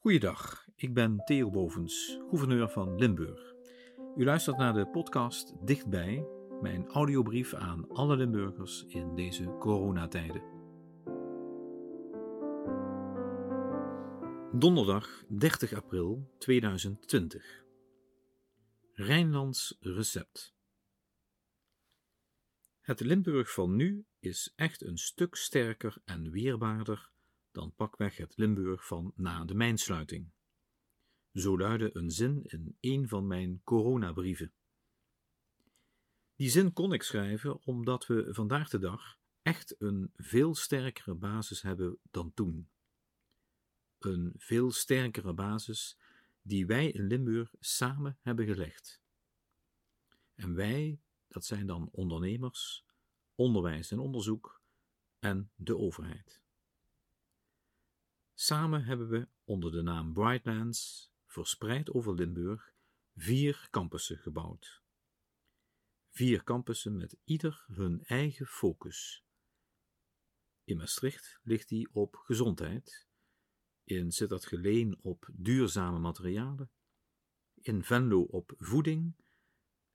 [0.00, 3.54] Goeiedag, ik ben Theo Bovens, gouverneur van Limburg.
[4.16, 6.26] U luistert naar de podcast Dichtbij,
[6.60, 10.42] mijn audiobrief aan alle Limburgers in deze coronatijden.
[14.58, 17.64] Donderdag 30 april 2020.
[18.92, 20.54] Rijnlands recept.
[22.80, 27.10] Het Limburg van nu is echt een stuk sterker en weerbaarder
[27.58, 30.30] dan pakweg het Limburg van na de mijnsluiting.
[31.32, 34.52] Zo luidde een zin in een van mijn coronabrieven.
[36.36, 41.62] Die zin kon ik schrijven omdat we vandaag de dag echt een veel sterkere basis
[41.62, 42.68] hebben dan toen.
[43.98, 45.98] Een veel sterkere basis
[46.42, 49.02] die wij in Limburg samen hebben gelegd.
[50.34, 52.84] En wij, dat zijn dan ondernemers,
[53.34, 54.62] onderwijs en onderzoek
[55.18, 56.46] en de overheid.
[58.40, 62.72] Samen hebben we onder de naam Brightlands, verspreid over Limburg,
[63.14, 64.82] vier campussen gebouwd.
[66.08, 69.24] Vier campussen met ieder hun eigen focus.
[70.64, 73.08] In Maastricht ligt die op gezondheid,
[73.84, 76.70] in Sittard-Geleen op duurzame materialen,
[77.54, 79.16] in Venlo op voeding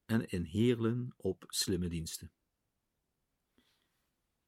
[0.05, 2.31] en in Heerlen op slimme diensten.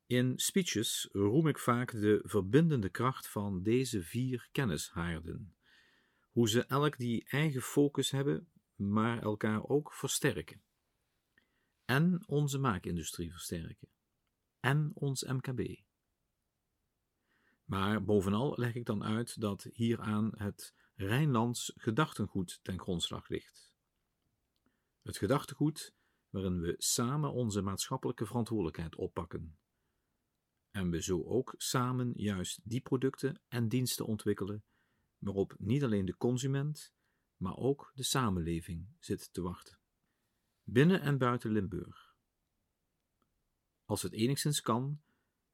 [0.08, 5.56] In speeches roem ik vaak de verbindende kracht van deze vier kennishaarden.
[6.31, 10.61] Hoe ze elk die eigen focus hebben, maar elkaar ook versterken.
[11.86, 13.88] En onze maakindustrie versterken.
[14.59, 15.81] En ons MKB.
[17.64, 23.73] Maar bovenal leg ik dan uit dat hieraan het Rijnlands gedachtengoed ten grondslag ligt.
[25.02, 25.94] Het gedachtengoed
[26.30, 29.58] waarin we samen onze maatschappelijke verantwoordelijkheid oppakken
[30.76, 34.64] en we zo ook samen juist die producten en diensten ontwikkelen
[35.17, 36.94] waarop niet alleen de consument,
[37.36, 39.80] maar ook de samenleving zit te wachten.
[40.64, 42.16] Binnen en buiten Limburg.
[43.83, 45.02] Als het enigszins kan,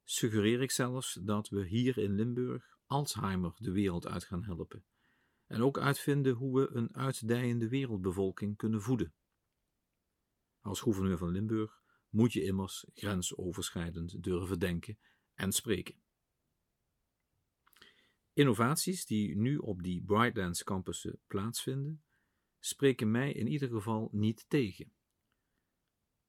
[0.03, 4.85] suggereer ik zelfs dat we hier in Limburg Alzheimer de wereld uit gaan helpen
[5.45, 9.13] en ook uitvinden hoe we een uitdijende wereldbevolking kunnen voeden.
[10.59, 14.97] Als gouverneur van Limburg moet je immers grensoverschrijdend durven denken
[15.41, 15.95] en spreken.
[18.33, 22.03] Innovaties die nu op die Brightlands campussen plaatsvinden,
[22.59, 24.93] spreken mij in ieder geval niet tegen.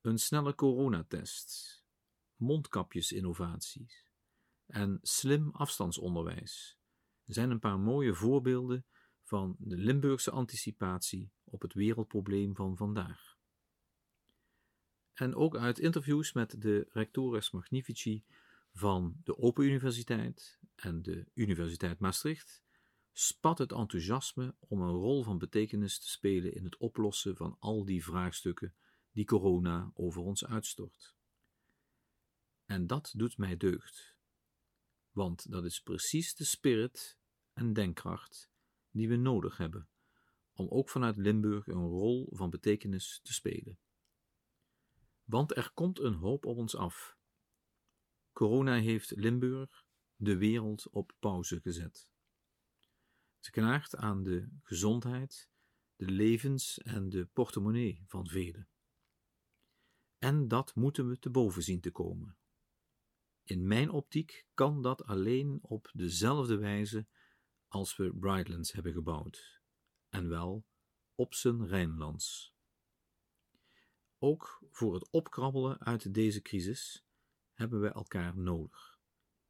[0.00, 1.82] Een snelle coronatest,
[2.36, 4.06] mondkapjesinnovaties
[4.66, 6.78] en slim afstandsonderwijs
[7.26, 8.84] zijn een paar mooie voorbeelden
[9.22, 13.36] van de Limburgse anticipatie op het wereldprobleem van vandaag.
[15.12, 18.24] En ook uit interviews met de rectores magnifici
[18.72, 22.62] van de Open Universiteit en de Universiteit Maastricht
[23.12, 27.84] spat het enthousiasme om een rol van betekenis te spelen in het oplossen van al
[27.84, 28.74] die vraagstukken
[29.10, 31.14] die corona over ons uitstort.
[32.64, 34.16] En dat doet mij deugd,
[35.10, 37.18] want dat is precies de spirit
[37.52, 38.50] en denkkracht
[38.90, 39.88] die we nodig hebben
[40.54, 43.78] om ook vanuit Limburg een rol van betekenis te spelen.
[45.24, 47.16] Want er komt een hoop op ons af.
[48.32, 49.84] Corona heeft Limburg,
[50.16, 52.08] de wereld, op pauze gezet.
[53.36, 55.50] Het knaagt aan de gezondheid,
[55.96, 58.68] de levens en de portemonnee van velen.
[60.18, 62.36] En dat moeten we te boven zien te komen.
[63.44, 67.06] In mijn optiek kan dat alleen op dezelfde wijze
[67.68, 69.60] als we Brightlands hebben gebouwd,
[70.08, 70.66] en wel
[71.14, 72.54] op zijn Rijnlands.
[74.18, 77.04] Ook voor het opkrabbelen uit deze crisis
[77.52, 79.00] hebben we elkaar nodig.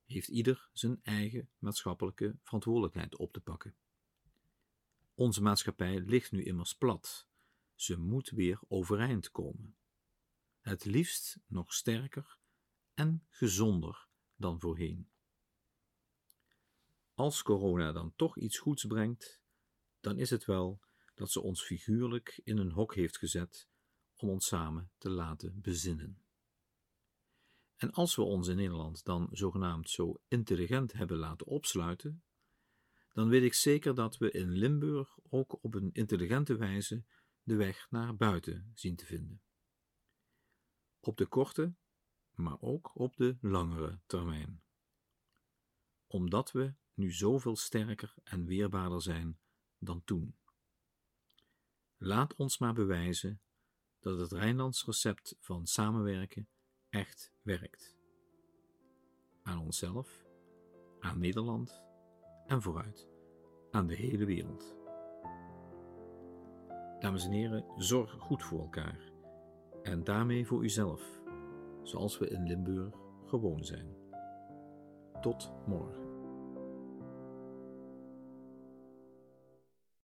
[0.05, 3.77] Heeft ieder zijn eigen maatschappelijke verantwoordelijkheid op te pakken.
[5.15, 7.29] Onze maatschappij ligt nu immers plat.
[7.75, 9.77] Ze moet weer overeind komen.
[10.61, 12.39] Het liefst nog sterker
[12.95, 15.11] en gezonder dan voorheen.
[17.15, 19.41] Als corona dan toch iets goeds brengt,
[20.01, 20.81] dan is het wel
[21.15, 23.69] dat ze ons figuurlijk in een hok heeft gezet
[24.16, 26.22] om ons samen te laten bezinnen.
[27.83, 32.23] En als we ons in Nederland dan zogenaamd zo intelligent hebben laten opsluiten,
[33.13, 37.05] dan weet ik zeker dat we in Limburg ook op een intelligente wijze
[37.43, 39.43] de weg naar buiten zien te vinden.
[41.01, 41.75] Op de korte,
[42.34, 44.63] maar ook op de langere termijn.
[46.07, 49.39] Omdat we nu zoveel sterker en weerbaarder zijn
[49.79, 50.37] dan toen.
[51.97, 53.41] Laat ons maar bewijzen
[54.01, 56.49] dat het Rijnlands recept van samenwerken
[56.92, 57.97] echt werkt.
[59.42, 60.24] Aan onszelf,
[61.00, 61.83] aan Nederland
[62.47, 63.09] en vooruit
[63.71, 64.77] aan de hele wereld.
[66.98, 69.12] Dames en heren, zorg goed voor elkaar
[69.83, 71.21] en daarmee voor uzelf,
[71.83, 73.97] zoals we in Limburg gewoon zijn.
[75.21, 76.02] Tot morgen.